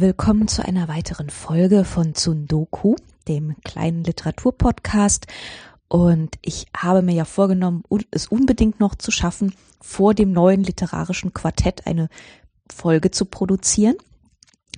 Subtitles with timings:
[0.00, 2.94] Willkommen zu einer weiteren Folge von Tsundoku,
[3.26, 5.26] dem kleinen Literaturpodcast.
[5.88, 11.34] Und ich habe mir ja vorgenommen, es unbedingt noch zu schaffen, vor dem neuen literarischen
[11.34, 12.10] Quartett eine
[12.72, 13.96] Folge zu produzieren.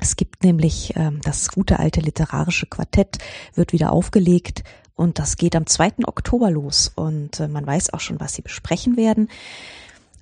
[0.01, 3.19] Es gibt nämlich ähm, das gute alte literarische Quartett,
[3.55, 6.07] wird wieder aufgelegt und das geht am 2.
[6.07, 6.93] Oktober los.
[6.95, 9.29] Und äh, man weiß auch schon, was sie besprechen werden.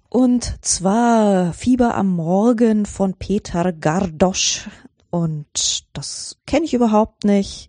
[0.09, 4.69] Und zwar Fieber am Morgen von Peter Gardosch.
[5.11, 7.69] Und das kenne ich überhaupt nicht.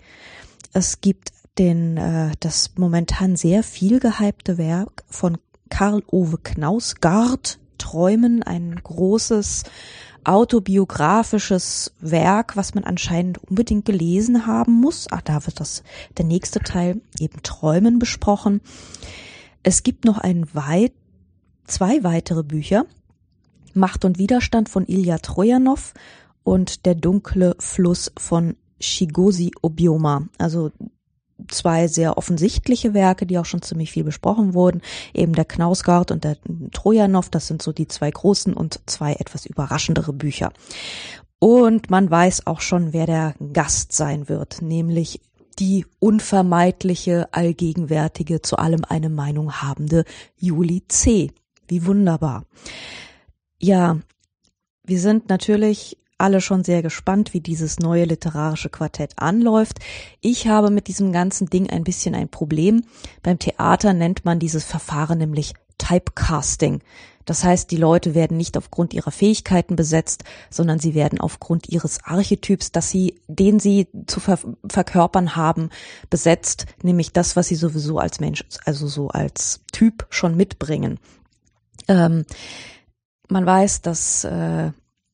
[0.74, 5.38] Es gibt den, äh, das momentan sehr viel gehypte Werk von
[5.70, 9.64] Karl Ove Knausgard, Träumen, ein großes
[10.24, 15.08] autobiografisches Werk, was man anscheinend unbedingt gelesen haben muss.
[15.12, 15.84] Ach, da wird das
[16.18, 18.62] der nächste Teil eben Träumen besprochen.
[19.64, 20.94] Es gibt noch ein weit
[21.66, 22.86] zwei weitere Bücher,
[23.74, 25.94] Macht und Widerstand von Ilya Trojanow
[26.44, 30.28] und Der dunkle Fluss von Shigosi Obioma.
[30.38, 30.72] Also
[31.48, 34.82] zwei sehr offensichtliche Werke, die auch schon ziemlich viel besprochen wurden.
[35.14, 36.38] Eben der Knausgard und der
[36.72, 40.52] Trojanow, das sind so die zwei großen und zwei etwas überraschendere Bücher.
[41.40, 45.22] Und man weiß auch schon, wer der Gast sein wird, nämlich
[45.58, 50.06] die unvermeidliche, allgegenwärtige, zu allem eine Meinung habende
[50.38, 51.32] Juli C.
[51.68, 52.46] Wie wunderbar.
[53.60, 54.00] Ja,
[54.84, 59.80] wir sind natürlich alle schon sehr gespannt, wie dieses neue literarische Quartett anläuft.
[60.22, 62.84] Ich habe mit diesem ganzen Ding ein bisschen ein Problem.
[63.24, 66.82] Beim Theater nennt man dieses Verfahren nämlich Typecasting.
[67.26, 72.04] Das heißt, die Leute werden nicht aufgrund ihrer Fähigkeiten besetzt, sondern sie werden aufgrund ihres
[72.04, 75.70] Archetyps, dass sie, den sie zu ver verkörpern haben,
[76.10, 81.00] besetzt, nämlich das, was sie sowieso als Mensch, also so als Typ schon mitbringen.
[81.88, 82.26] Ähm,
[83.28, 84.72] man weiß, dass äh,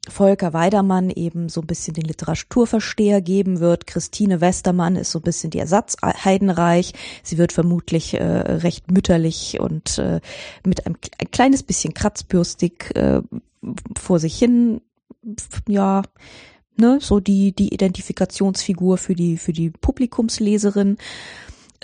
[0.10, 3.88] Volker Weidermann eben so ein bisschen den Literaturversteher geben wird.
[3.88, 6.94] Christine Westermann ist so ein bisschen die Ersatzheidenreich.
[7.24, 10.22] Sie wird vermutlich äh, recht mütterlich und äh,
[10.66, 13.22] mit einem ein kleines bisschen kratzbürstig äh,
[13.98, 14.82] vor sich hin,
[15.68, 16.04] ja,
[16.78, 20.98] ne, so die die Identifikationsfigur für die für die Publikumsleserin.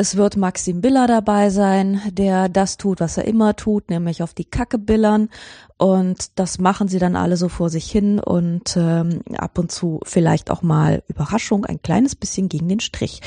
[0.02, 4.34] Es wird Maxim Biller dabei sein, der das tut, was er immer tut, nämlich auf
[4.34, 5.30] die Kacke billern.
[5.78, 10.00] Und das machen sie dann alle so vor sich hin und ähm, ab und zu
[10.02, 13.22] vielleicht auch mal Überraschung, ein kleines bisschen gegen den Strich.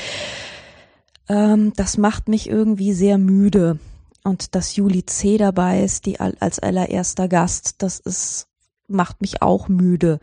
[1.29, 3.79] Ähm, das macht mich irgendwie sehr müde.
[4.25, 5.37] Und dass Juli C.
[5.37, 8.49] dabei ist, die als allererster Gast, das ist,
[8.89, 10.19] macht mich auch müde.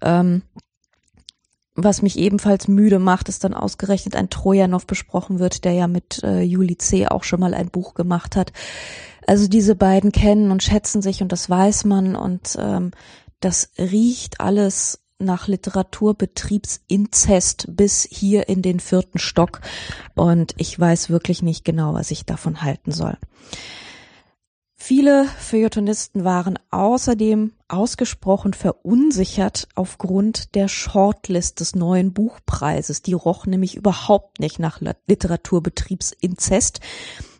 [0.00, 0.42] Ähm,
[1.76, 6.22] was mich ebenfalls müde macht, ist dann ausgerechnet ein Trojanow besprochen wird, der ja mit
[6.24, 7.06] äh, Juli C.
[7.06, 8.52] auch schon mal ein Buch gemacht hat.
[9.26, 12.92] Also diese beiden kennen und schätzen sich und das weiß man und ähm,
[13.40, 19.60] das riecht alles nach Literaturbetriebsinzest bis hier in den vierten Stock
[20.14, 23.16] und ich weiß wirklich nicht genau, was ich davon halten soll.
[24.88, 33.02] Viele Feuilletonisten waren außerdem ausgesprochen verunsichert aufgrund der Shortlist des neuen Buchpreises.
[33.02, 36.78] Die roch nämlich überhaupt nicht nach Literaturbetriebsinzest.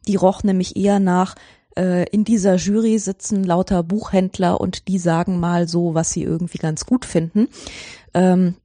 [0.09, 1.37] Die roch nämlich eher nach
[1.79, 6.59] äh, in dieser Jury sitzen lauter Buchhändler und die sagen mal so, was sie irgendwie
[6.59, 7.47] ganz gut finden.
[8.13, 8.57] Ähm,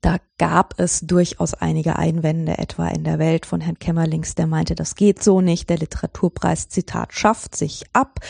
[0.00, 4.74] da gab es durchaus einige Einwände, etwa in der Welt von Herrn Kämmerlings, der meinte,
[4.74, 8.20] das geht so nicht, der Literaturpreis, Zitat, schafft sich ab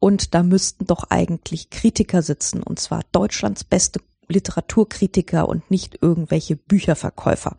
[0.00, 6.56] und da müssten doch eigentlich Kritiker sitzen, und zwar Deutschlands beste Literaturkritiker und nicht irgendwelche
[6.56, 7.56] Bücherverkäufer.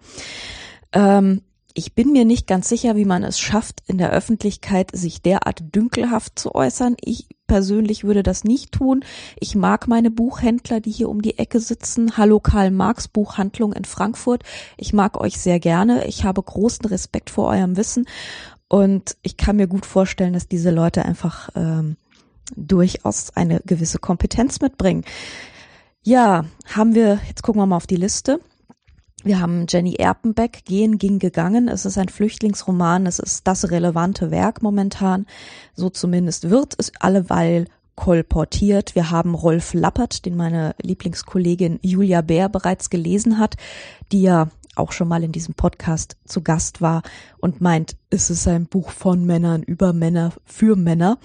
[0.93, 1.41] Ähm,
[1.73, 5.63] ich bin mir nicht ganz sicher, wie man es schafft, in der Öffentlichkeit sich derart
[5.75, 6.95] dünkelhaft zu äußern.
[7.01, 9.03] Ich persönlich würde das nicht tun.
[9.39, 12.17] Ich mag meine Buchhändler, die hier um die Ecke sitzen.
[12.17, 14.43] Hallo Karl Marx Buchhandlung in Frankfurt.
[14.77, 16.05] Ich mag euch sehr gerne.
[16.07, 18.05] Ich habe großen Respekt vor eurem Wissen
[18.67, 21.97] und ich kann mir gut vorstellen, dass diese Leute einfach ähm,
[22.55, 25.03] durchaus eine gewisse Kompetenz mitbringen.
[26.03, 28.39] Ja, haben wir, jetzt gucken wir mal auf die Liste.
[29.23, 31.67] Wir haben Jenny Erpenbeck, Gehen ging gegangen.
[31.67, 33.05] Es ist ein Flüchtlingsroman.
[33.05, 35.27] Es ist das relevante Werk momentan.
[35.75, 37.65] So zumindest wird es alleweil
[37.95, 38.95] kolportiert.
[38.95, 43.57] Wir haben Rolf Lappert, den meine Lieblingskollegin Julia Bär bereits gelesen hat,
[44.11, 47.01] die ja auch schon mal in diesem Podcast zu Gast war
[47.39, 51.17] und meint, es ist ein Buch von Männern über Männer für Männer,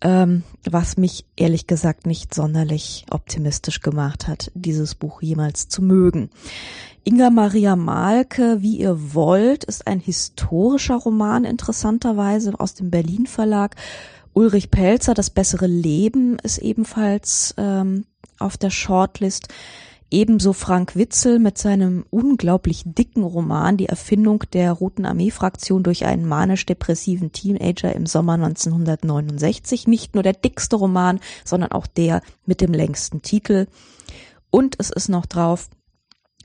[0.00, 6.30] ähm, was mich ehrlich gesagt nicht sonderlich optimistisch gemacht hat, dieses Buch jemals zu mögen.
[7.04, 13.76] Inga Maria Malke, wie ihr wollt, ist ein historischer Roman interessanterweise aus dem Berlin Verlag.
[14.32, 18.04] Ulrich Pelzer, Das bessere Leben ist ebenfalls ähm,
[18.38, 19.48] auf der Shortlist.
[20.12, 26.26] Ebenso Frank Witzel mit seinem unglaublich dicken Roman Die Erfindung der Roten Armee-Fraktion durch einen
[26.26, 29.86] manisch-depressiven Teenager im Sommer 1969.
[29.86, 33.68] Nicht nur der dickste Roman, sondern auch der mit dem längsten Titel.
[34.50, 35.70] Und es ist noch drauf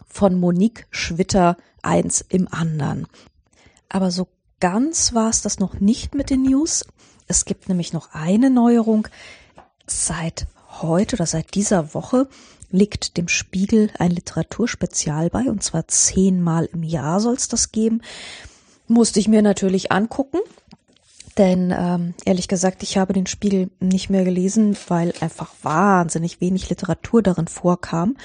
[0.07, 3.07] von Monique Schwitter eins im anderen.
[3.89, 4.27] Aber so
[4.59, 6.85] ganz war es das noch nicht mit den News.
[7.27, 9.07] Es gibt nämlich noch eine Neuerung.
[9.88, 10.45] Seit
[10.81, 12.27] heute oder seit dieser Woche
[12.75, 18.01] liegt dem Spiegel ein Literaturspezial bei, und zwar zehnmal im Jahr soll es das geben.
[18.88, 20.39] Musste ich mir natürlich angucken,
[21.38, 26.69] denn ähm, ehrlich gesagt, ich habe den Spiegel nicht mehr gelesen, weil einfach wahnsinnig wenig
[26.69, 28.16] Literatur darin vorkam.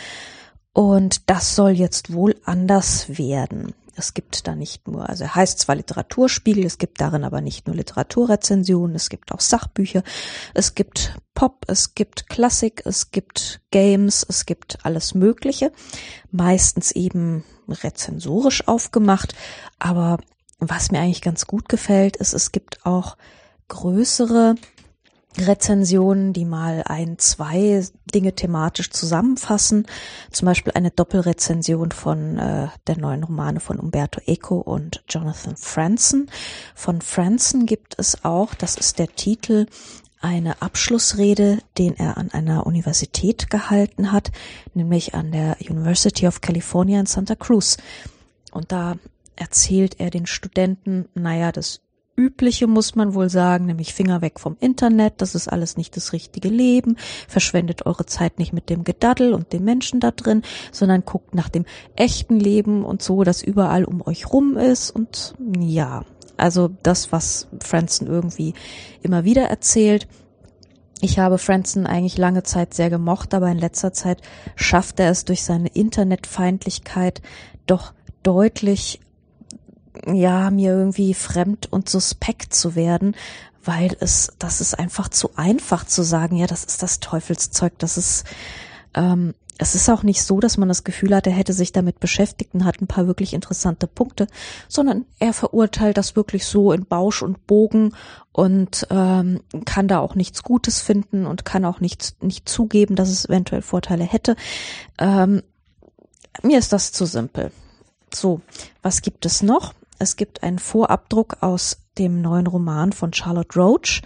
[0.73, 3.75] Und das soll jetzt wohl anders werden.
[4.01, 7.67] Es gibt da nicht nur, also er heißt zwar Literaturspiegel, es gibt darin aber nicht
[7.67, 10.03] nur Literaturrezensionen, es gibt auch Sachbücher,
[10.55, 15.71] es gibt Pop, es gibt Klassik, es gibt Games, es gibt alles Mögliche,
[16.31, 19.35] meistens eben rezensorisch aufgemacht,
[19.79, 20.19] aber
[20.59, 23.19] was mir eigentlich ganz gut gefällt, ist, es gibt auch
[23.69, 24.55] größere
[25.39, 29.87] Rezensionen, die mal ein, zwei Dinge thematisch zusammenfassen.
[30.31, 36.31] Zum Beispiel eine Doppelrezension von äh, der neuen Romane von Umberto Eco und Jonathan Franzen.
[36.75, 39.67] Von Franzen gibt es auch, das ist der Titel,
[40.21, 44.31] eine Abschlussrede, den er an einer Universität gehalten hat,
[44.75, 47.79] nämlich an der University of California in Santa Cruz.
[48.51, 48.97] Und da
[49.37, 51.81] erzählt er den Studenten, naja, das
[52.21, 56.13] Übliche, muss man wohl sagen, nämlich Finger weg vom Internet, das ist alles nicht das
[56.13, 56.97] richtige Leben,
[57.27, 61.49] verschwendet eure Zeit nicht mit dem Gedaddel und dem Menschen da drin, sondern guckt nach
[61.49, 61.65] dem
[61.97, 66.05] echten Leben und so, das überall um euch rum ist und ja,
[66.37, 68.53] also das, was Franson irgendwie
[69.01, 70.07] immer wieder erzählt.
[71.01, 74.21] Ich habe Franson eigentlich lange Zeit sehr gemocht, aber in letzter Zeit
[74.57, 77.23] schafft er es durch seine Internetfeindlichkeit
[77.67, 79.01] doch deutlich
[80.07, 83.15] ja, mir irgendwie fremd und suspekt zu werden,
[83.65, 87.99] weil es, das ist einfach zu einfach zu sagen, ja, das ist das Teufelszeug, das
[87.99, 88.25] ist,
[88.95, 92.01] ähm, es ist auch nicht so, dass man das Gefühl hat, er hätte sich damit
[92.01, 94.27] beschäftigt und hat ein paar wirklich interessante Punkte,
[94.69, 97.93] sondern er verurteilt das wirklich so in Bausch und Bogen
[98.33, 103.11] und ähm, kann da auch nichts Gutes finden und kann auch nicht, nicht zugeben, dass
[103.11, 104.35] es eventuell Vorteile hätte.
[104.99, 105.43] Ähm,
[106.43, 107.53] mir ist das zu simpel.
[108.15, 108.41] So,
[108.83, 109.75] was gibt es noch?
[110.01, 114.01] Es gibt einen Vorabdruck aus dem neuen Roman von Charlotte Roach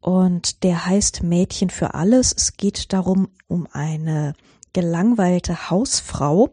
[0.00, 2.34] und der heißt Mädchen für alles.
[2.36, 4.34] Es geht darum, um eine
[4.72, 6.50] gelangweilte Hausfrau,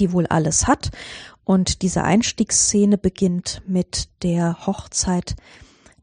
[0.00, 0.90] die wohl alles hat.
[1.44, 5.36] Und diese Einstiegsszene beginnt mit der Hochzeit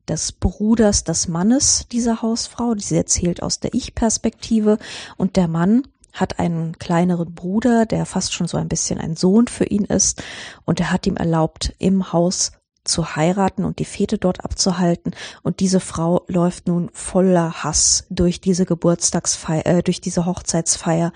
[0.07, 2.75] des Bruders des Mannes dieser Hausfrau.
[2.77, 4.77] Sie erzählt aus der Ich-Perspektive
[5.17, 9.47] und der Mann hat einen kleineren Bruder, der fast schon so ein bisschen ein Sohn
[9.47, 10.23] für ihn ist.
[10.65, 12.51] Und er hat ihm erlaubt, im Haus
[12.83, 15.13] zu heiraten und die Fete dort abzuhalten.
[15.43, 21.11] Und diese Frau läuft nun voller Hass durch diese Geburtstagsfeier, äh, durch diese Hochzeitsfeier.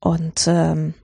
[0.00, 0.94] Und ähm,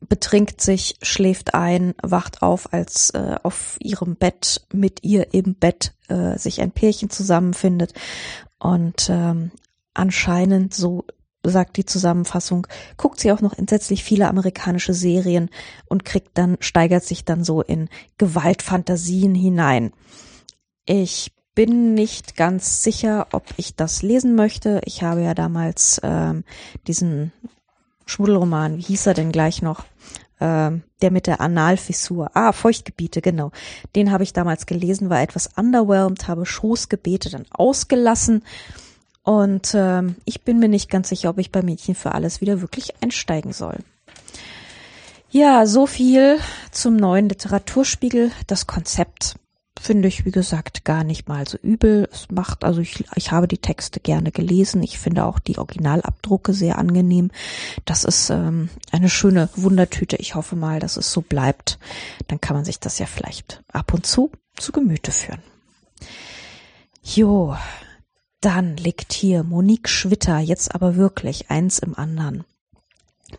[0.00, 5.94] betrinkt sich, schläft ein, wacht auf, als äh, auf ihrem Bett mit ihr im Bett
[6.08, 7.94] äh, sich ein Pärchen zusammenfindet.
[8.58, 9.50] Und ähm,
[9.94, 11.04] anscheinend so
[11.48, 15.50] sagt die Zusammenfassung, guckt sie auch noch entsetzlich viele amerikanische Serien
[15.88, 17.88] und kriegt dann, steigert sich dann so in
[18.18, 19.92] Gewaltfantasien hinein.
[20.84, 24.80] Ich bin nicht ganz sicher, ob ich das lesen möchte.
[24.84, 26.44] Ich habe ja damals ähm,
[26.86, 27.32] diesen
[28.04, 29.84] Schmuddelroman, wie hieß er denn gleich noch?
[30.38, 32.30] Ähm, der mit der Analfissur.
[32.34, 33.52] Ah, Feuchtgebiete, genau.
[33.96, 38.44] Den habe ich damals gelesen, war etwas underwhelmed, habe Schoßgebete dann ausgelassen
[39.26, 42.60] und ähm, ich bin mir nicht ganz sicher, ob ich bei Mädchen für alles wieder
[42.60, 43.78] wirklich einsteigen soll.
[45.30, 46.38] Ja, so viel
[46.70, 48.30] zum neuen Literaturspiegel.
[48.46, 49.34] Das Konzept
[49.80, 52.08] finde ich, wie gesagt, gar nicht mal so übel.
[52.12, 54.80] Es macht, also ich, ich habe die Texte gerne gelesen.
[54.84, 57.32] Ich finde auch die Originalabdrucke sehr angenehm.
[57.84, 60.14] Das ist ähm, eine schöne Wundertüte.
[60.18, 61.80] Ich hoffe mal, dass es so bleibt.
[62.28, 65.42] Dann kann man sich das ja vielleicht ab und zu zu Gemüte führen.
[67.02, 67.56] Jo,
[68.40, 72.44] dann liegt hier Monique Schwitter, jetzt aber wirklich eins im anderen.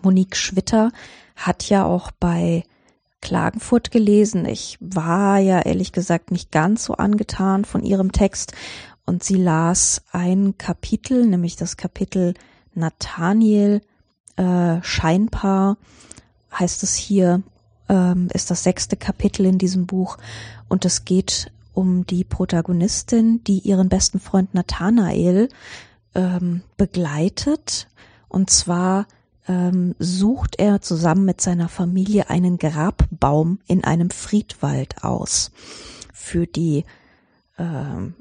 [0.02, 0.92] Monique Schwitter
[1.36, 2.64] hat ja auch bei
[3.22, 4.46] Klagenfurt gelesen.
[4.46, 8.54] Ich war ja ehrlich gesagt nicht ganz so angetan von ihrem Text
[9.06, 12.34] und sie las ein Kapitel, nämlich das Kapitel
[12.74, 13.82] Nathaniel
[14.36, 15.78] äh, Scheinpaar
[16.52, 17.42] heißt es hier,
[17.90, 20.18] ähm, ist das sechste Kapitel in diesem Buch
[20.70, 25.48] und es geht um die Protagonistin, die ihren besten Freund Nathanael
[26.16, 27.88] ähm, begleitet.
[28.28, 29.06] Und zwar
[29.48, 35.52] ähm, sucht er zusammen mit seiner Familie einen Grabbaum in einem Friedwald aus
[36.14, 36.84] für die
[37.60, 38.16] ähm,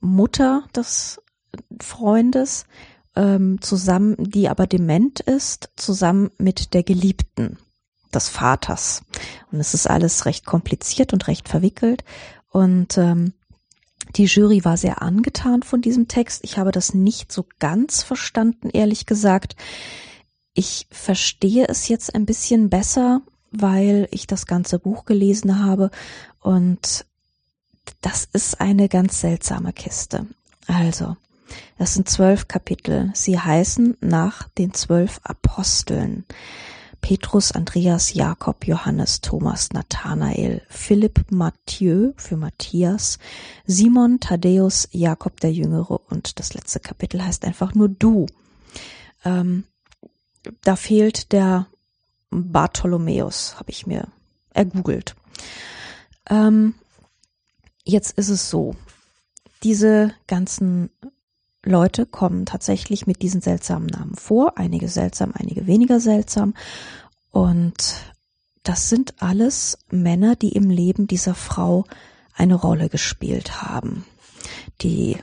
[0.00, 1.22] Mutter des
[1.80, 2.64] Freundes
[3.14, 7.56] ähm, zusammen, die aber dement ist, zusammen mit der Geliebten
[8.12, 9.02] des Vaters.
[9.52, 12.02] Und es ist alles recht kompliziert und recht verwickelt.
[12.50, 13.32] Und ähm,
[14.16, 16.40] die Jury war sehr angetan von diesem Text.
[16.42, 19.56] Ich habe das nicht so ganz verstanden, ehrlich gesagt.
[20.52, 25.90] Ich verstehe es jetzt ein bisschen besser, weil ich das ganze Buch gelesen habe
[26.40, 27.06] und
[28.00, 30.26] das ist eine ganz seltsame Kiste.
[30.66, 31.16] Also,
[31.78, 33.10] das sind zwölf Kapitel.
[33.14, 36.24] Sie heißen nach den zwölf Aposteln.
[37.00, 43.18] Petrus, Andreas, Jakob, Johannes, Thomas, Nathanael, Philipp, Mathieu für Matthias,
[43.66, 48.26] Simon, Thaddäus, Jakob der Jüngere und das letzte Kapitel heißt einfach nur du.
[49.24, 49.64] Ähm,
[50.62, 51.66] da fehlt der
[52.30, 54.08] Bartholomäus, habe ich mir
[54.54, 55.16] ergoogelt.
[56.28, 56.74] Ähm,
[57.84, 58.76] jetzt ist es so,
[59.62, 60.90] diese ganzen
[61.64, 66.54] Leute kommen tatsächlich mit diesen seltsamen Namen vor, einige seltsam, einige weniger seltsam.
[67.30, 67.94] Und
[68.62, 71.84] das sind alles Männer, die im Leben dieser Frau
[72.34, 74.04] eine Rolle gespielt haben.
[74.80, 75.18] Die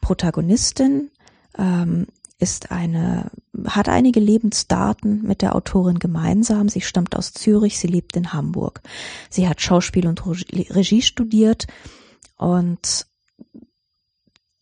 [0.00, 1.10] Protagonistin
[1.56, 2.06] ähm,
[2.38, 3.30] ist eine,
[3.66, 6.68] hat einige Lebensdaten mit der Autorin gemeinsam.
[6.68, 8.80] Sie stammt aus Zürich, sie lebt in Hamburg.
[9.28, 11.66] Sie hat Schauspiel und Regie studiert
[12.36, 13.06] und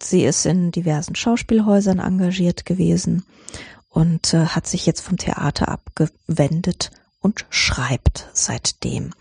[0.03, 3.25] Sie ist in diversen Schauspielhäusern engagiert gewesen
[3.89, 9.13] und äh, hat sich jetzt vom Theater abgewendet und schreibt seitdem.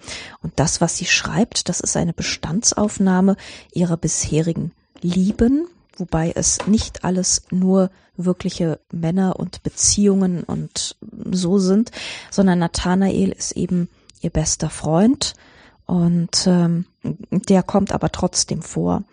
[0.41, 3.37] Und das, was sie schreibt, das ist eine Bestandsaufnahme
[3.73, 5.67] ihrer bisherigen Lieben,
[5.97, 10.97] wobei es nicht alles nur wirkliche Männer und Beziehungen und
[11.31, 11.91] so sind,
[12.29, 13.89] sondern Nathanael ist eben
[14.21, 15.35] ihr bester Freund
[15.85, 19.03] und ähm, der kommt aber trotzdem vor.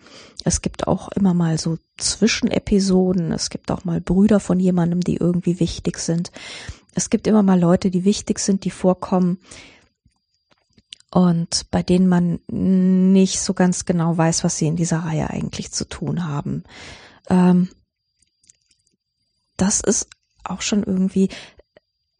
[0.43, 3.31] Es gibt auch immer mal so Zwischenepisoden.
[3.31, 6.31] Es gibt auch mal Brüder von jemandem, die irgendwie wichtig sind.
[6.95, 9.39] Es gibt immer mal Leute, die wichtig sind, die vorkommen
[11.13, 15.71] und bei denen man nicht so ganz genau weiß, was sie in dieser Reihe eigentlich
[15.71, 16.63] zu tun haben.
[17.29, 17.69] Ähm,
[19.57, 20.07] das ist
[20.43, 21.29] auch schon irgendwie,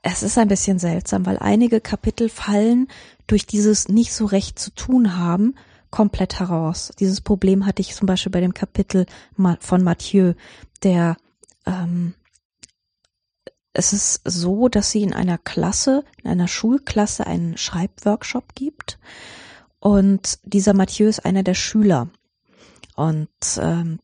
[0.03, 2.89] es ist ein bisschen seltsam, weil einige Kapitel fallen
[3.25, 5.55] durch dieses nicht so recht zu tun haben
[5.89, 6.91] komplett heraus.
[7.00, 9.05] Dieses Problem hatte ich zum Beispiel bei dem Kapitel
[9.60, 10.33] von Mathieu,
[10.83, 11.15] der
[11.65, 12.13] ähm,
[13.72, 19.00] es ist so, dass sie in einer Klasse, in einer Schulklasse einen Schreibworkshop gibt
[19.79, 22.10] und dieser Mathieu ist einer der Schüler
[22.95, 24.00] und ähm,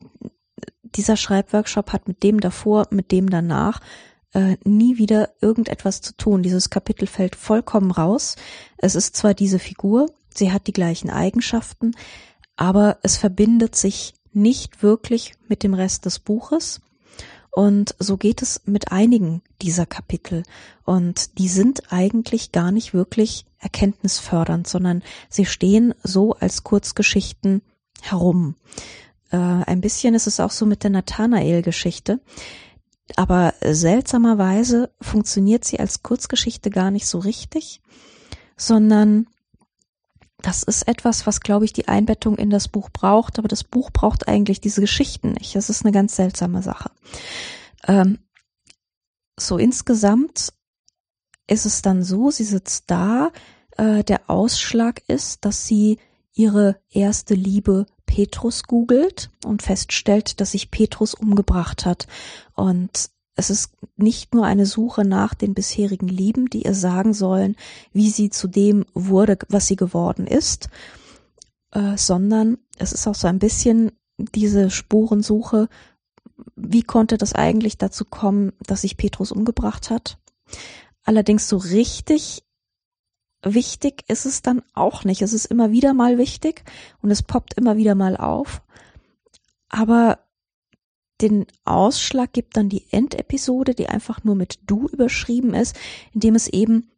[0.84, 3.82] dieser Schreibworkshop hat mit dem davor, mit dem danach
[4.34, 6.44] äh, nie wieder irgendetwas zu tun.
[6.44, 8.36] Dieses Kapitel fällt vollkommen raus.
[8.78, 11.96] Es ist zwar diese Figur, sie hat die gleichen Eigenschaften,
[12.56, 16.82] aber es verbindet sich nicht wirklich mit dem Rest des Buches.
[17.52, 20.44] Und so geht es mit einigen dieser Kapitel.
[20.86, 27.62] Und die sind eigentlich gar nicht wirklich erkenntnisfördernd, sondern sie stehen so als Kurzgeschichten
[28.02, 28.56] herum.
[29.32, 32.20] Äh, ein bisschen ist es auch so mit der Nathanael-Geschichte.
[33.16, 37.82] Aber seltsamerweise funktioniert sie als Kurzgeschichte gar nicht so richtig,
[38.56, 39.28] sondern
[40.42, 43.92] das ist etwas, was, glaube ich, die Einbettung in das Buch braucht, aber das Buch
[43.92, 45.56] braucht eigentlich diese Geschichten nicht.
[45.56, 46.92] Das ist eine ganz seltsame Sache.
[47.88, 48.20] Ähm,
[49.38, 50.54] so insgesamt
[51.48, 53.32] ist es dann so, sie sitzt da,
[53.78, 56.00] äh, der Ausschlag ist, dass sie
[56.34, 57.86] ihre erste Liebe
[58.20, 62.06] Petrus googelt und feststellt, dass sich Petrus umgebracht hat.
[62.54, 67.56] Und es ist nicht nur eine Suche nach den bisherigen Lieben, die ihr sagen sollen,
[67.94, 70.68] wie sie zu dem wurde, was sie geworden ist,
[71.72, 75.70] äh, sondern es ist auch so ein bisschen diese Spurensuche,
[76.58, 80.18] wie konnte das eigentlich dazu kommen, dass sich Petrus umgebracht hat?
[81.06, 82.44] Allerdings so richtig
[83.44, 85.22] wichtig ist es dann auch nicht.
[85.22, 86.64] Es ist immer wieder mal wichtig
[87.02, 88.62] und es poppt immer wieder mal auf.
[89.70, 90.20] Aber
[91.22, 95.78] den Ausschlag gibt dann die Endepisode, die einfach nur mit du überschrieben ist,
[96.14, 96.92] indem es eben,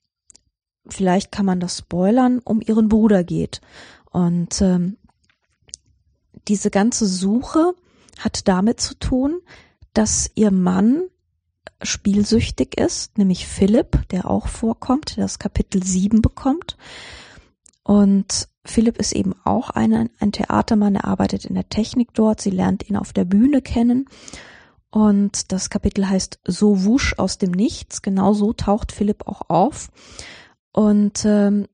[0.87, 3.61] vielleicht kann man das spoilern, um ihren Bruder geht.
[4.11, 4.97] Und ähm,
[6.47, 7.73] diese ganze Suche
[8.19, 9.41] hat damit zu tun,
[9.93, 11.03] dass ihr Mann
[11.83, 16.77] spielsüchtig ist, nämlich Philipp, der auch vorkommt, der das Kapitel 7 bekommt.
[17.83, 22.51] Und Philipp ist eben auch ein, ein Theatermann, er arbeitet in der Technik dort, sie
[22.51, 24.07] lernt ihn auf der Bühne kennen
[24.91, 28.01] Und das Kapitel heißt So wusch aus dem Nichts.
[28.01, 29.89] Genau so taucht Philipp auch auf.
[30.73, 31.67] Und ähm,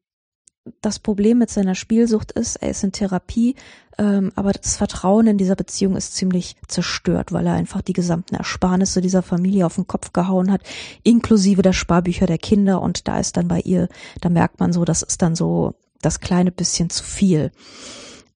[0.81, 3.55] das Problem mit seiner Spielsucht ist, er ist in Therapie,
[3.97, 8.35] ähm, aber das Vertrauen in dieser Beziehung ist ziemlich zerstört, weil er einfach die gesamten
[8.35, 10.61] Ersparnisse dieser Familie auf den Kopf gehauen hat,
[11.03, 12.81] inklusive der Sparbücher der Kinder.
[12.81, 13.87] Und da ist dann bei ihr,
[14.21, 17.51] da merkt man so, das ist dann so das kleine bisschen zu viel.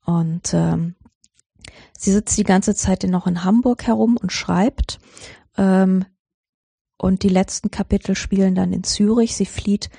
[0.04, 0.96] Und ähm,
[1.98, 5.00] sie sitzt die ganze Zeit noch in Hamburg herum und schreibt.
[5.58, 6.06] Ähm,
[6.98, 9.36] und die letzten Kapitel spielen dann in Zürich.
[9.36, 9.90] Sie flieht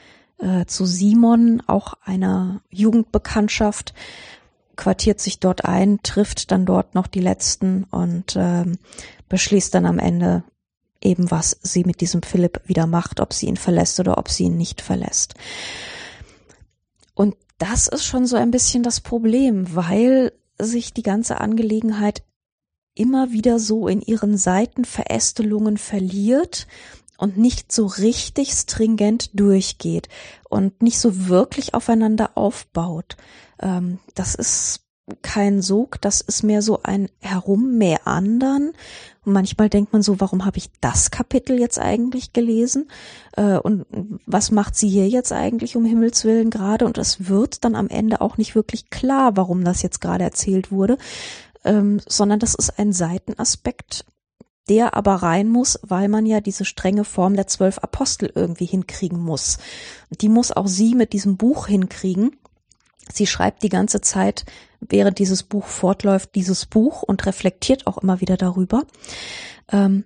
[0.42, 3.94] äh, zu Simon, auch einer Jugendbekanntschaft,
[4.76, 8.78] quartiert sich dort ein, trifft dann dort noch die letzten und ähm,
[9.28, 10.44] beschließt dann am Ende
[11.00, 14.44] eben, was sie mit diesem Philipp wieder macht, ob sie ihn verlässt oder ob sie
[14.44, 15.34] ihn nicht verlässt.
[17.14, 22.22] Und das ist schon so ein bisschen das Problem, weil sich die ganze Angelegenheit
[22.94, 26.66] immer wieder so in ihren Seitenverästelungen verliert
[27.22, 30.08] und nicht so richtig stringent durchgeht
[30.50, 33.16] und nicht so wirklich aufeinander aufbaut.
[33.60, 34.80] Ähm, das ist
[35.22, 38.72] kein Sog, das ist mehr so ein Herummeandern.
[39.24, 42.90] Und manchmal denkt man so, warum habe ich das Kapitel jetzt eigentlich gelesen?
[43.36, 43.86] Äh, und
[44.26, 46.86] was macht sie hier jetzt eigentlich um Himmels Willen gerade?
[46.86, 50.72] Und es wird dann am Ende auch nicht wirklich klar, warum das jetzt gerade erzählt
[50.72, 50.98] wurde,
[51.64, 54.06] ähm, sondern das ist ein Seitenaspekt,
[54.68, 59.18] der aber rein muss, weil man ja diese strenge Form der zwölf Apostel irgendwie hinkriegen
[59.18, 59.58] muss.
[60.10, 62.36] Die muss auch sie mit diesem Buch hinkriegen.
[63.12, 64.44] Sie schreibt die ganze Zeit,
[64.80, 68.84] während dieses Buch fortläuft, dieses Buch und reflektiert auch immer wieder darüber.
[69.70, 70.04] Ähm,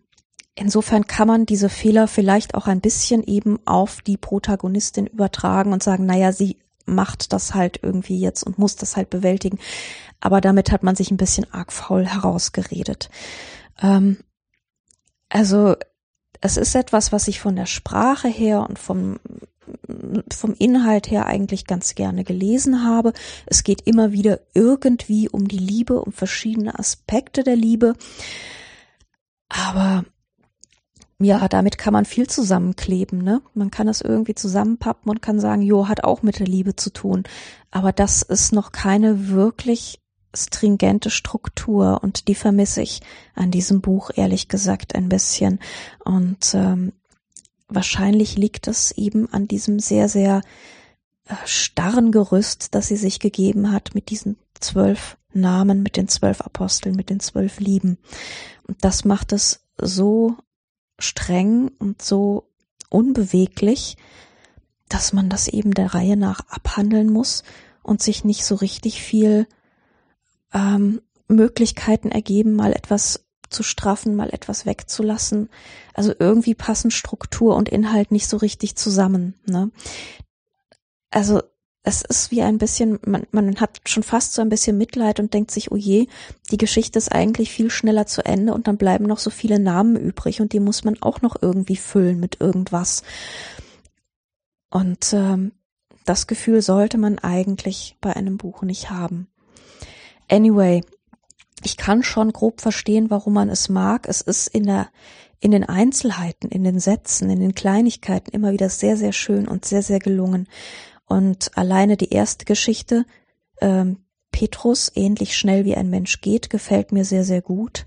[0.55, 5.83] insofern kann man diese Fehler vielleicht auch ein bisschen eben auf die Protagonistin übertragen und
[5.83, 9.59] sagen, naja, sie macht das halt irgendwie jetzt und muss das halt bewältigen.
[10.21, 13.11] Aber damit hat man sich ein bisschen arg faul herausgeredet.
[13.83, 14.19] Ähm,
[15.29, 15.77] also
[16.41, 19.19] es ist etwas, was ich von der Sprache her und vom
[20.33, 23.13] vom Inhalt her eigentlich ganz gerne gelesen habe.
[23.47, 27.95] Es geht immer wieder irgendwie um die Liebe, um verschiedene Aspekte der Liebe.
[29.49, 30.05] Aber
[31.19, 33.41] ja, damit kann man viel zusammenkleben, ne?
[33.55, 36.93] Man kann es irgendwie zusammenpappen und kann sagen, jo, hat auch mit der Liebe zu
[36.93, 37.25] tun.
[37.71, 40.01] Aber das ist noch keine wirklich
[40.37, 43.01] stringente Struktur und die vermisse ich
[43.35, 45.59] an diesem Buch ehrlich gesagt ein bisschen.
[46.05, 46.93] Und ähm,
[47.69, 50.43] wahrscheinlich liegt es eben an diesem sehr, sehr
[51.27, 56.41] äh, starren Gerüst, das sie sich gegeben hat mit diesen zwölf Namen, mit den zwölf
[56.41, 57.99] Aposteln, mit den zwölf Lieben.
[58.67, 60.37] Und das macht es so
[60.99, 62.49] streng und so
[62.89, 63.97] unbeweglich,
[64.89, 67.43] dass man das eben der Reihe nach abhandeln muss
[67.83, 69.47] und sich nicht so richtig viel
[70.57, 75.51] ähm, Möglichkeiten ergeben, mal etwas zu straffen, mal etwas wegzulassen.
[75.95, 79.35] Also irgendwie passen Struktur und Inhalt nicht so richtig zusammen.
[79.47, 79.71] Ne?
[81.11, 81.43] Also
[81.83, 85.33] es ist wie ein bisschen, man, man hat schon fast so ein bisschen Mitleid und
[85.33, 86.09] denkt sich, oh je,
[86.51, 89.95] die Geschichte ist eigentlich viel schneller zu Ende und dann bleiben noch so viele Namen
[89.95, 93.05] übrig und die muss man auch noch irgendwie füllen mit irgendwas.
[94.69, 95.53] Und ähm,
[96.05, 99.29] das Gefühl sollte man eigentlich bei einem Buch nicht haben.
[100.29, 100.83] Anyway,
[101.63, 104.09] ich kann schon grob verstehen, warum man es mag.
[104.09, 104.89] Es ist in der,
[105.41, 109.65] in den Einzelheiten, in den Sätzen, in den Kleinigkeiten immer wieder sehr, sehr schön und
[109.65, 110.49] sehr, sehr gelungen.
[111.07, 113.05] Und alleine die erste Geschichte,
[113.61, 113.99] ähm,
[114.33, 117.87] Petrus, ähnlich schnell wie ein Mensch geht, gefällt mir sehr, sehr gut.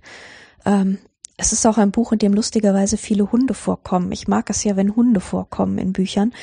[0.65, 0.97] Ähm,
[1.38, 4.12] es ist auch ein Buch, in dem lustigerweise viele Hunde vorkommen.
[4.12, 6.34] Ich mag es ja, wenn Hunde vorkommen in Büchern,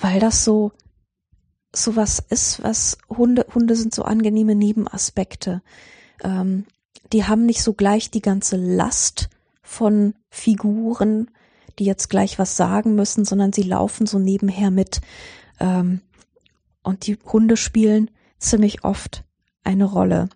[0.00, 0.72] weil das so
[1.76, 5.62] sowas ist, was Hunde, Hunde sind so angenehme Nebenaspekte.
[6.22, 6.64] Ähm,
[7.12, 9.28] die haben nicht so gleich die ganze Last
[9.62, 11.30] von Figuren,
[11.78, 15.00] die jetzt gleich was sagen müssen, sondern sie laufen so nebenher mit.
[15.60, 16.00] Ähm,
[16.82, 19.24] und die Hunde spielen ziemlich oft
[19.64, 20.28] eine Rolle.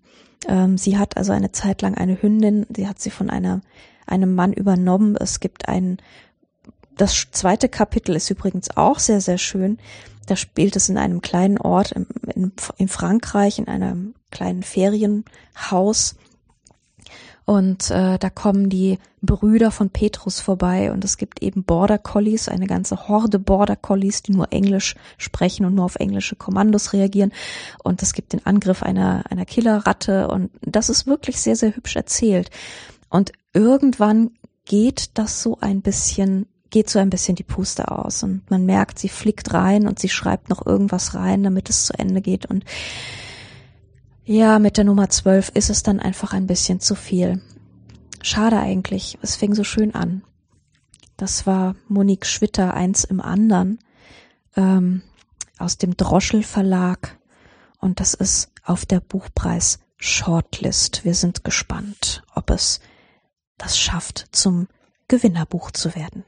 [0.49, 3.61] Ähm, sie hat also eine Zeit lang eine Hündin, sie hat sie von einer,
[4.07, 5.17] einem Mann übernommen.
[5.17, 5.99] Es gibt ein,
[6.97, 9.79] das zweite Kapitel ist übrigens auch sehr, sehr schön.
[10.31, 16.15] Da spielt es in einem kleinen Ort in, in, in Frankreich, in einem kleinen Ferienhaus.
[17.45, 22.49] Und äh, da kommen die Brüder von Petrus vorbei und es gibt eben Border Collies,
[22.49, 27.33] eine ganze Horde Border Collies, die nur Englisch sprechen und nur auf englische Kommandos reagieren.
[27.83, 31.97] Und es gibt den Angriff einer, einer Killerratte und das ist wirklich sehr, sehr hübsch
[31.97, 32.51] erzählt.
[33.09, 34.31] Und irgendwann
[34.65, 38.99] geht das so ein bisschen geht so ein bisschen die Puste aus und man merkt,
[38.99, 42.65] sie flickt rein und sie schreibt noch irgendwas rein, damit es zu Ende geht und
[44.25, 47.43] ja, mit der Nummer 12 ist es dann einfach ein bisschen zu viel.
[48.23, 50.23] Schade eigentlich, es fing so schön an.
[51.17, 53.81] Das war Monique Schwitter, eins im anderen,
[54.57, 55.03] ähm,
[55.59, 57.19] aus dem Droschel Verlag.
[57.79, 61.05] Und das ist auf der Buchpreis Shortlist.
[61.05, 62.81] Wir sind gespannt, ob es
[63.59, 64.69] das schafft, zum
[65.09, 66.25] Gewinnerbuch zu werden.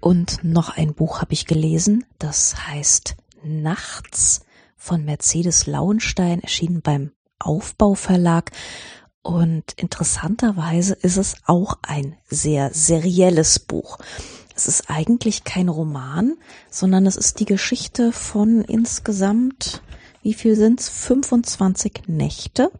[0.00, 4.40] Und noch ein Buch habe ich gelesen, das heißt Nachts
[4.76, 8.52] von Mercedes Lauenstein, erschienen beim Aufbauverlag.
[9.22, 13.98] Und interessanterweise ist es auch ein sehr serielles Buch.
[14.54, 16.36] Es ist eigentlich kein Roman,
[16.70, 19.82] sondern es ist die Geschichte von insgesamt,
[20.22, 20.88] wie viel sind's?
[20.88, 22.70] 25 Nächte.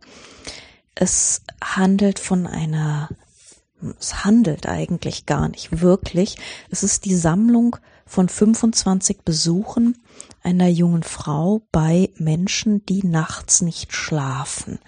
[0.95, 3.11] Es handelt von einer
[3.99, 6.37] es handelt eigentlich gar nicht wirklich.
[6.71, 9.99] Es ist die Sammlung von 25 Besuchen
[10.43, 14.79] einer jungen Frau bei Menschen, die nachts nicht schlafen.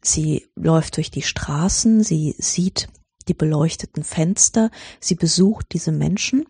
[0.00, 2.88] Sie läuft durch die Straßen, sie sieht
[3.28, 6.46] die beleuchteten Fenster, sie besucht diese Menschen,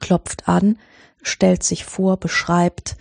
[0.00, 0.78] klopft an,
[1.22, 2.96] stellt sich vor, beschreibt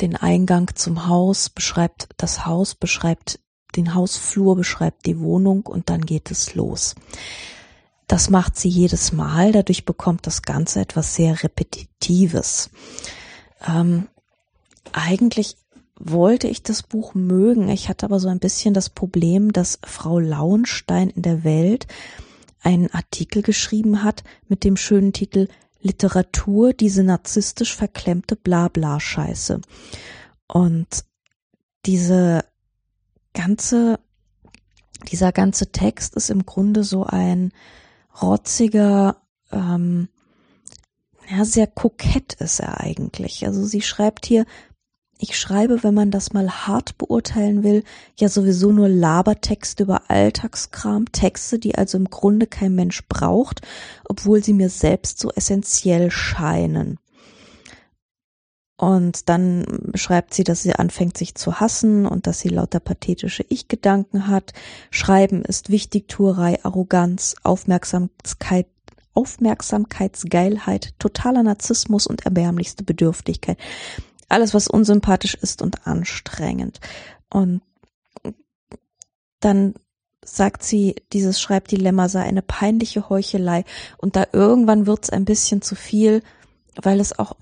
[0.00, 3.38] den Eingang zum Haus, beschreibt das Haus, beschreibt
[3.76, 6.94] den Hausflur, beschreibt die Wohnung und dann geht es los.
[8.06, 12.70] Das macht sie jedes Mal, dadurch bekommt das Ganze etwas sehr Repetitives.
[13.66, 14.08] Ähm,
[14.92, 15.56] eigentlich
[15.96, 20.18] wollte ich das Buch mögen, ich hatte aber so ein bisschen das Problem, dass Frau
[20.18, 21.86] Lauenstein in der Welt
[22.62, 25.48] einen Artikel geschrieben hat mit dem schönen Titel
[25.82, 29.60] Literatur, diese narzisstisch verklemmte Blabla-Scheiße.
[30.46, 31.04] Und
[31.86, 32.44] diese
[33.34, 33.98] ganze,
[35.10, 37.52] dieser ganze Text ist im Grunde so ein
[38.20, 39.16] rotziger,
[39.52, 40.08] ähm,
[41.28, 43.46] ja, sehr kokett ist er eigentlich.
[43.46, 44.46] Also sie schreibt hier,
[45.22, 47.84] ich schreibe, wenn man das mal hart beurteilen will,
[48.16, 53.60] ja sowieso nur Labertexte über Alltagskram, Texte, die also im Grunde kein Mensch braucht,
[54.08, 56.98] obwohl sie mir selbst so essentiell scheinen.
[58.80, 63.44] Und dann schreibt sie, dass sie anfängt, sich zu hassen und dass sie lauter pathetische
[63.50, 64.54] Ich-Gedanken hat.
[64.90, 68.68] Schreiben ist Wichtigtuerei, Arroganz, Aufmerksamkeit,
[69.12, 73.58] Aufmerksamkeitsgeilheit, totaler Narzissmus und erbärmlichste Bedürftigkeit.
[74.30, 76.80] Alles, was unsympathisch ist und anstrengend.
[77.28, 77.60] Und
[79.40, 79.74] dann
[80.24, 83.66] sagt sie, dieses Schreibdilemma sei eine peinliche Heuchelei
[83.98, 86.22] und da irgendwann wird's ein bisschen zu viel,
[86.80, 87.36] weil es auch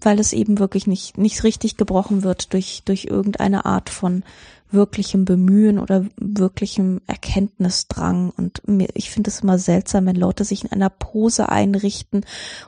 [0.00, 4.24] weil es eben wirklich nicht, nicht richtig gebrochen wird durch, durch irgendeine Art von
[4.70, 8.30] wirklichem Bemühen oder wirklichem Erkenntnisdrang.
[8.36, 12.24] Und mir, ich finde es immer seltsam, wenn Leute sich in einer Pose einrichten,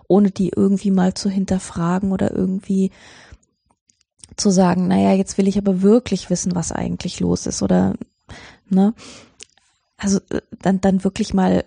[0.07, 2.91] ohne die irgendwie mal zu hinterfragen oder irgendwie
[4.37, 7.95] zu sagen, naja, jetzt will ich aber wirklich wissen, was eigentlich los ist oder,
[8.69, 8.95] ne?
[9.97, 11.65] Also, äh, dann, dann wirklich mal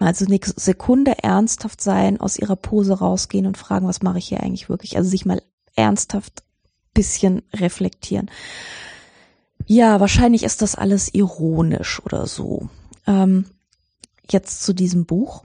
[0.00, 4.40] also eine Sekunde ernsthaft sein, aus ihrer Pose rausgehen und fragen, was mache ich hier
[4.40, 4.96] eigentlich wirklich?
[4.96, 5.42] Also sich mal
[5.76, 6.42] ernsthaft
[6.94, 8.30] bisschen reflektieren.
[9.66, 12.68] Ja, wahrscheinlich ist das alles ironisch oder so.
[13.06, 13.46] Ähm,
[14.30, 15.44] jetzt zu diesem Buch.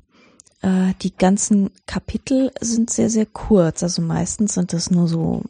[0.61, 3.83] Äh, die ganzen Kapitel sind sehr, sehr kurz.
[3.83, 5.43] Also meistens sind es nur so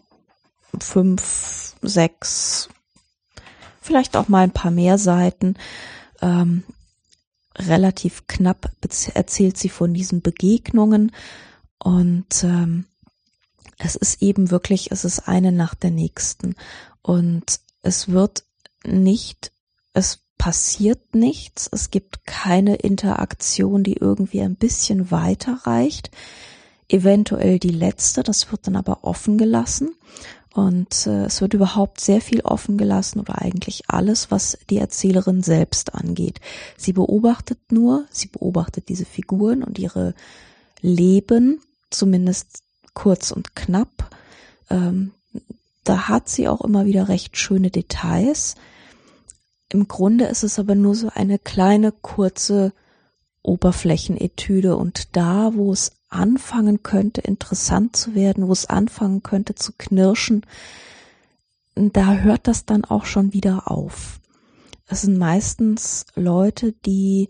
[0.79, 2.69] fünf, sechs,
[3.81, 5.55] vielleicht auch mal ein paar mehr Seiten.
[6.21, 6.63] Ähm,
[7.57, 8.71] relativ knapp
[9.13, 11.11] erzählt sie von diesen Begegnungen.
[11.77, 12.85] Und ähm,
[13.77, 16.55] es ist eben wirklich, es ist eine nach der nächsten.
[17.01, 18.43] Und es wird
[18.85, 19.51] nicht,
[19.93, 26.11] es passiert nichts, es gibt keine Interaktion, die irgendwie ein bisschen weiter reicht.
[26.87, 29.91] Eventuell die letzte, das wird dann aber offen gelassen
[30.59, 35.41] und äh, es wird überhaupt sehr viel offen gelassen oder eigentlich alles, was die Erzählerin
[35.41, 36.41] selbst angeht.
[36.75, 40.13] Sie beobachtet nur, sie beobachtet diese Figuren und ihre
[40.81, 44.13] Leben, zumindest kurz und knapp.
[44.69, 45.11] Ähm,
[45.85, 48.55] da hat sie auch immer wieder recht schöne Details.
[49.69, 52.73] Im Grunde ist es aber nur so eine kleine, kurze
[53.43, 59.73] Oberflächenetüde und da, wo es anfangen könnte, interessant zu werden, wo es anfangen könnte zu
[59.77, 60.45] knirschen,
[61.75, 64.19] da hört das dann auch schon wieder auf.
[64.87, 67.29] Es sind meistens Leute, die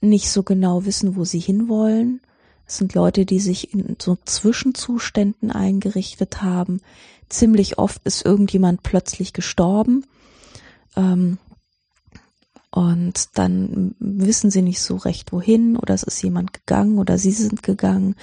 [0.00, 2.20] nicht so genau wissen, wo sie hinwollen.
[2.66, 6.80] Es sind Leute, die sich in so Zwischenzuständen eingerichtet haben.
[7.28, 10.04] Ziemlich oft ist irgendjemand plötzlich gestorben.
[10.96, 11.38] Ähm,
[12.74, 17.30] und dann wissen sie nicht so recht wohin oder es ist jemand gegangen oder sie
[17.30, 18.16] sind gegangen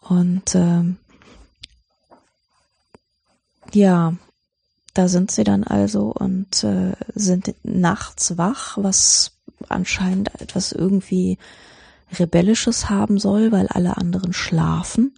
[0.00, 0.82] und äh,
[3.72, 4.14] ja,
[4.92, 9.32] da sind sie dann also und äh, sind nachts wach, was
[9.70, 11.38] anscheinend etwas irgendwie
[12.18, 15.14] Rebellisches haben soll, weil alle anderen schlafen.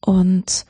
[0.00, 0.64] Und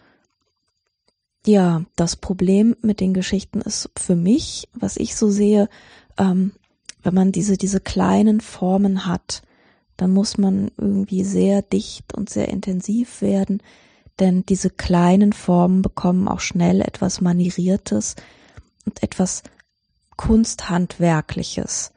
[1.45, 5.69] ja, das Problem mit den Geschichten ist für mich, was ich so sehe,
[6.19, 6.53] ähm,
[7.03, 9.43] wenn man diese, diese kleinen Formen hat,
[9.97, 13.63] dann muss man irgendwie sehr dicht und sehr intensiv werden,
[14.19, 18.17] denn diese kleinen Formen bekommen auch schnell etwas Manieriertes
[18.87, 19.43] und etwas
[20.17, 21.93] Kunsthandwerkliches.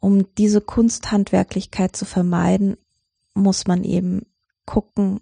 [0.00, 2.76] Um diese Kunsthandwerklichkeit zu vermeiden,
[3.34, 4.26] muss man eben
[4.66, 5.20] gucken,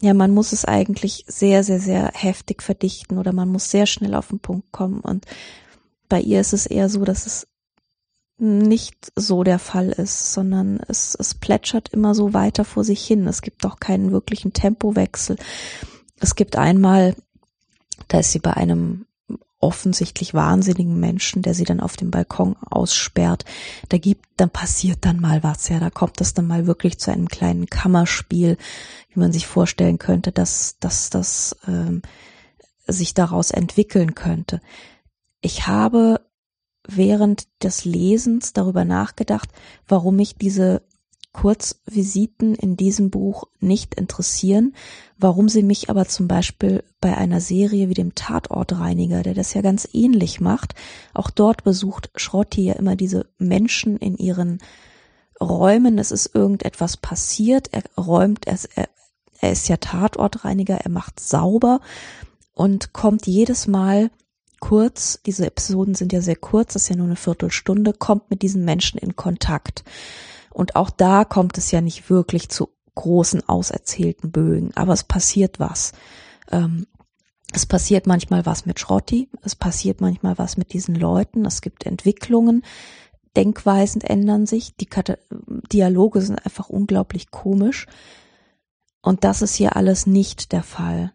[0.00, 4.14] ja, man muss es eigentlich sehr, sehr, sehr heftig verdichten oder man muss sehr schnell
[4.14, 5.00] auf den Punkt kommen.
[5.00, 5.26] Und
[6.08, 7.48] bei ihr ist es eher so, dass es
[8.38, 13.26] nicht so der Fall ist, sondern es, es plätschert immer so weiter vor sich hin.
[13.26, 15.36] Es gibt auch keinen wirklichen Tempowechsel.
[16.20, 17.16] Es gibt einmal,
[18.06, 19.06] da ist sie bei einem
[19.60, 23.44] offensichtlich wahnsinnigen Menschen, der sie dann auf dem Balkon aussperrt.
[23.88, 27.10] Da gibt, dann passiert dann mal was, ja, da kommt es dann mal wirklich zu
[27.10, 28.56] einem kleinen Kammerspiel,
[29.12, 32.02] wie man sich vorstellen könnte, dass, dass das ähm,
[32.86, 34.60] sich daraus entwickeln könnte.
[35.40, 36.20] Ich habe
[36.88, 39.50] während des Lesens darüber nachgedacht,
[39.86, 40.82] warum mich diese
[41.32, 44.74] Kurzvisiten in diesem Buch nicht interessieren,
[45.18, 49.60] warum sie mich aber zum Beispiel bei einer Serie wie dem Tatortreiniger, der das ja
[49.60, 50.74] ganz ähnlich macht,
[51.14, 54.58] auch dort besucht Schrotti ja immer diese Menschen in ihren
[55.40, 58.58] Räumen, es ist irgendetwas passiert, er räumt, er,
[59.40, 61.80] er ist ja Tatortreiniger, er macht sauber
[62.54, 64.10] und kommt jedes Mal
[64.60, 68.42] kurz, diese Episoden sind ja sehr kurz, das ist ja nur eine Viertelstunde, kommt mit
[68.42, 69.84] diesen Menschen in Kontakt.
[70.50, 75.60] Und auch da kommt es ja nicht wirklich zu großen auserzählten Bögen, aber es passiert
[75.60, 75.92] was.
[76.50, 76.86] Ähm,
[77.52, 81.86] es passiert manchmal was mit Schrotti, es passiert manchmal was mit diesen Leuten, es gibt
[81.86, 82.62] Entwicklungen,
[83.36, 85.16] Denkweisen ändern sich, die Kata
[85.72, 87.86] Dialoge sind einfach unglaublich komisch.
[89.00, 91.12] Und das ist hier alles nicht der Fall.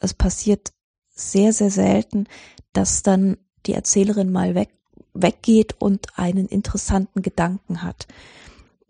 [0.00, 0.72] Es passiert
[1.14, 2.26] sehr, sehr selten,
[2.72, 4.70] dass dann die Erzählerin mal weg,
[5.14, 8.06] weggeht und einen interessanten Gedanken hat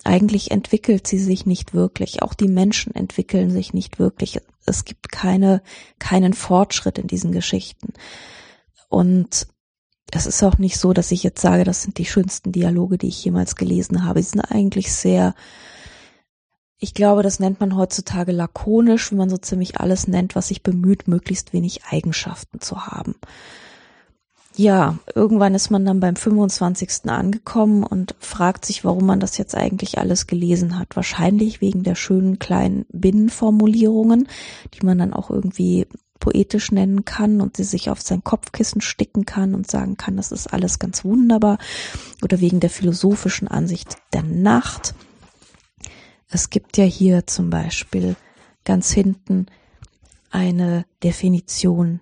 [0.04, 2.22] eigentlich entwickelt sie sich nicht wirklich.
[2.22, 4.40] Auch die Menschen entwickeln sich nicht wirklich.
[4.66, 5.62] Es gibt keine,
[5.98, 7.92] keinen Fortschritt in diesen Geschichten.
[8.88, 9.46] Und
[10.10, 13.08] es ist auch nicht so, dass ich jetzt sage, das sind die schönsten Dialoge, die
[13.08, 14.22] ich jemals gelesen habe.
[14.22, 15.34] Sie sind eigentlich sehr,
[16.78, 20.62] ich glaube, das nennt man heutzutage lakonisch, wenn man so ziemlich alles nennt, was sich
[20.62, 23.14] bemüht, möglichst wenig Eigenschaften zu haben
[24.56, 27.08] ja, irgendwann ist man dann beim 25.
[27.10, 30.94] angekommen und fragt sich, warum man das jetzt eigentlich alles gelesen hat.
[30.94, 34.28] Wahrscheinlich wegen der schönen kleinen Binnenformulierungen,
[34.74, 35.86] die man dann auch irgendwie
[36.20, 40.30] poetisch nennen kann und sie sich auf sein Kopfkissen sticken kann und sagen kann, das
[40.30, 41.58] ist alles ganz wunderbar.
[42.22, 44.94] Oder wegen der philosophischen Ansicht der Nacht.
[46.28, 48.16] Es gibt ja hier zum Beispiel
[48.64, 49.46] ganz hinten
[50.30, 52.00] eine Definition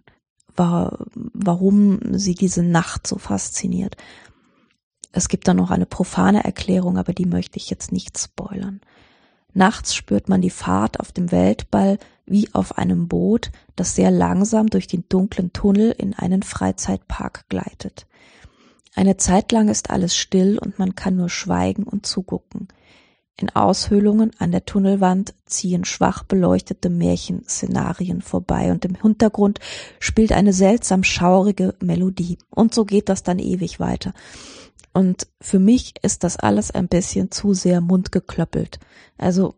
[0.56, 3.96] war, warum sie diese Nacht so fasziniert.
[5.12, 8.80] Es gibt dann noch eine profane Erklärung, aber die möchte ich jetzt nicht spoilern.
[9.52, 14.68] Nachts spürt man die Fahrt auf dem Weltball wie auf einem Boot, das sehr langsam
[14.68, 18.06] durch den dunklen Tunnel in einen Freizeitpark gleitet.
[18.94, 22.68] Eine Zeit lang ist alles still und man kann nur schweigen und zugucken.
[23.40, 29.61] In Aushöhlungen an der Tunnelwand ziehen schwach beleuchtete Märchenszenarien vorbei und im Hintergrund
[29.98, 32.37] spielt eine seltsam schaurige Melodie.
[32.50, 34.12] Und so geht das dann ewig weiter.
[34.92, 38.79] Und für mich ist das alles ein bisschen zu sehr mundgeklöppelt.
[39.16, 39.55] Also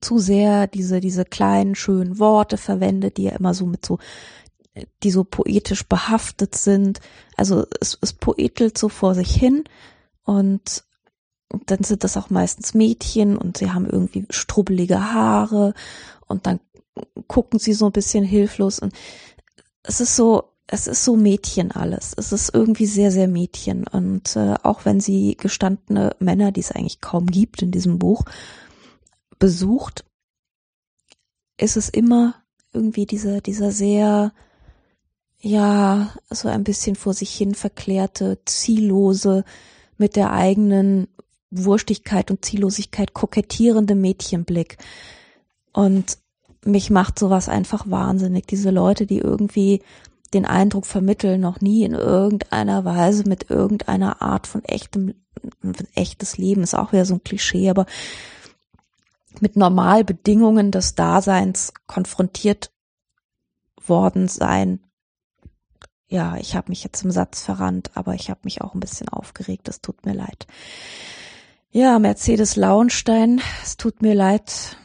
[0.00, 3.98] zu sehr diese, diese kleinen, schönen Worte verwendet, die ja immer so mit so,
[5.04, 6.98] die so poetisch behaftet sind.
[7.36, 9.62] Also es, es poetelt so vor sich hin
[10.24, 10.83] und
[11.54, 15.72] und dann sind das auch meistens Mädchen und sie haben irgendwie strubbelige Haare
[16.26, 16.60] und dann
[17.28, 18.92] gucken sie so ein bisschen hilflos und
[19.84, 22.14] es ist so, es ist so Mädchen alles.
[22.16, 23.86] Es ist irgendwie sehr, sehr Mädchen.
[23.86, 28.24] Und äh, auch wenn sie gestandene Männer, die es eigentlich kaum gibt in diesem Buch,
[29.38, 30.04] besucht,
[31.58, 32.34] ist es immer
[32.72, 34.32] irgendwie dieser, dieser sehr,
[35.38, 39.44] ja, so ein bisschen vor sich hin verklärte, ziellose,
[39.98, 41.08] mit der eigenen
[41.56, 44.78] Wurstigkeit und Ziellosigkeit kokettierende Mädchenblick.
[45.72, 46.18] Und
[46.64, 48.46] mich macht sowas einfach wahnsinnig.
[48.46, 49.82] Diese Leute, die irgendwie
[50.32, 55.14] den Eindruck vermitteln, noch nie in irgendeiner Weise mit irgendeiner Art von echtem,
[55.94, 57.86] echtes Leben ist auch wieder so ein Klischee, aber
[59.40, 62.72] mit Normalbedingungen des Daseins konfrontiert
[63.86, 64.80] worden sein.
[66.08, 69.08] ja, ich habe mich jetzt im Satz verrannt, aber ich habe mich auch ein bisschen
[69.08, 69.68] aufgeregt.
[69.68, 70.46] Es tut mir leid.
[71.76, 74.76] Ja, Mercedes Launstein, es tut mir leid.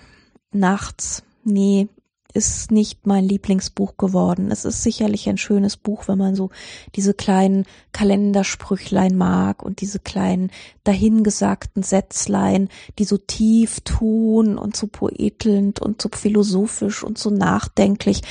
[0.52, 1.88] Nachts, nee,
[2.34, 4.50] ist nicht mein Lieblingsbuch geworden.
[4.50, 6.50] Es ist sicherlich ein schönes Buch, wenn man so
[6.96, 10.50] diese kleinen Kalendersprüchlein mag und diese kleinen
[10.84, 18.24] dahingesagten Sätzlein, die so tief tun und so poetelnd und so philosophisch und so nachdenklich.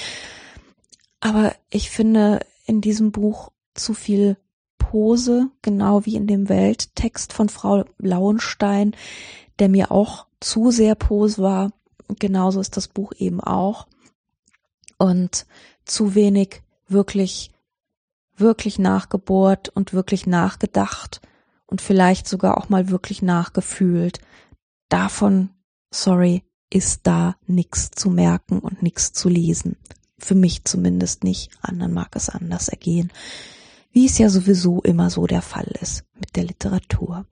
[1.21, 4.37] Aber ich finde in diesem Buch zu viel
[4.89, 8.97] Pose, genau wie in dem Welttext von Frau Lauenstein,
[9.59, 11.73] der mir auch zu sehr Pose war.
[12.19, 13.87] Genauso ist das Buch eben auch.
[14.97, 15.45] Und
[15.85, 17.51] zu wenig wirklich,
[18.35, 21.21] wirklich nachgebohrt und wirklich nachgedacht
[21.67, 24.21] und vielleicht sogar auch mal wirklich nachgefühlt.
[24.89, 25.51] Davon,
[25.91, 29.77] sorry, ist da nichts zu merken und nichts zu lesen.
[30.19, 31.51] Für mich zumindest nicht.
[31.61, 33.13] Anderen mag es anders ergehen
[33.93, 37.27] wie es ja sowieso immer so der Fall ist mit der Literatur.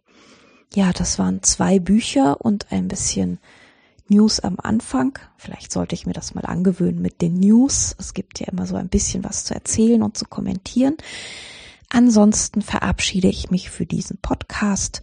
[0.75, 3.39] Ja, das waren zwei Bücher und ein bisschen
[4.09, 5.19] News am Anfang.
[5.37, 7.95] Vielleicht sollte ich mir das mal angewöhnen mit den News.
[7.99, 10.97] Es gibt ja immer so ein bisschen was zu erzählen und zu kommentieren.
[11.89, 15.03] Ansonsten verabschiede ich mich für diesen Podcast.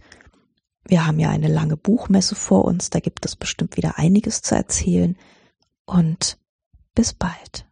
[0.86, 4.54] Wir haben ja eine lange Buchmesse vor uns, da gibt es bestimmt wieder einiges zu
[4.54, 5.16] erzählen.
[5.86, 6.38] Und
[6.94, 7.66] bis bald.